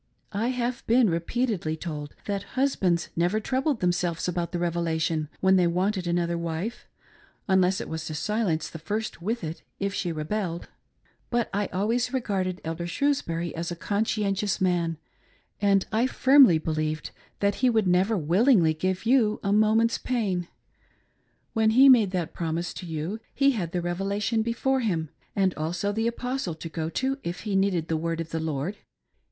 I 0.33 0.47
have 0.47 0.83
been 0.87 1.11
repeatedly 1.11 1.77
told 1.77 2.15
that 2.25 2.41
husbands 2.57 3.09
never 3.15 3.39
troubled 3.39 3.81
them^ 3.81 3.93
selves 3.93 4.27
about 4.27 4.51
the 4.51 4.57
Revelation 4.57 5.29
when 5.41 5.57
they 5.57 5.67
wanted 5.67 6.07
another 6.07 6.39
wife, 6.39 6.87
unless 7.47 7.79
it 7.79 7.87
was 7.87 8.05
to 8.05 8.15
silence 8.15 8.67
the 8.67 8.79
first 8.79 9.21
wife 9.21 9.21
with 9.21 9.43
it, 9.43 9.61
if 9.79 9.93
she 9.93 10.11
rebelled 10.11 10.69
But 11.29 11.51
I 11.53 11.67
always 11.67 12.11
regarded 12.11 12.61
Elder 12.63 12.87
Shrewsbury 12.87 13.53
as 13.53 13.69
a 13.69 13.75
conscientious 13.75 14.59
man, 14.59 14.97
and 15.61 15.85
I 15.91 16.07
firmly 16.07 16.57
believed 16.57 17.11
that 17.39 17.53
he 17.61 17.69
would 17.69 17.85
never 17.85 18.17
willingly 18.17 18.73
give 18.73 19.05
you 19.05 19.39
a 19.43 19.53
moment's 19.53 19.99
pain. 19.99 20.47
When 21.53 21.69
he 21.77 21.89
made 21.89 22.09
that 22.09 22.33
promise 22.33 22.73
to 22.73 22.87
you, 22.87 23.19
he 23.35 23.51
had 23.51 23.71
the 23.71 23.81
Revelation 23.83 24.41
before 24.41 24.79
him, 24.79 25.09
and 25.35 25.53
had 25.53 25.59
also 25.61 25.91
the 25.91 26.07
Apostle 26.07 26.55
to 26.55 26.69
go 26.69 26.89
to 26.89 27.19
if 27.21 27.41
he 27.41 27.55
needed 27.55 27.87
the' 27.87 27.97
Word 28.05 28.19
of 28.19 28.31
the 28.31 28.39
Lord.' 28.39 28.77